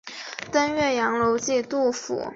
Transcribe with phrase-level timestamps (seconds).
[0.51, 2.23] 卧云楼琴谱中国古琴谱。